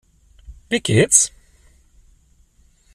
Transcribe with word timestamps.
Wie 0.69 0.79
geht’s? 0.81 1.31